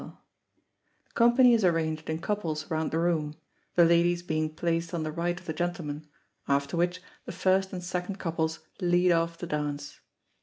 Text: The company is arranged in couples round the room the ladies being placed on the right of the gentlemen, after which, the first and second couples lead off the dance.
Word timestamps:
The 0.01 1.11
company 1.13 1.53
is 1.53 1.63
arranged 1.63 2.09
in 2.09 2.17
couples 2.21 2.71
round 2.71 2.89
the 2.89 2.97
room 2.97 3.35
the 3.75 3.85
ladies 3.85 4.23
being 4.23 4.49
placed 4.55 4.95
on 4.95 5.03
the 5.03 5.11
right 5.11 5.39
of 5.39 5.45
the 5.45 5.53
gentlemen, 5.53 6.07
after 6.47 6.75
which, 6.75 7.03
the 7.25 7.31
first 7.31 7.71
and 7.71 7.83
second 7.83 8.15
couples 8.17 8.61
lead 8.81 9.11
off 9.11 9.37
the 9.37 9.45
dance. 9.45 9.99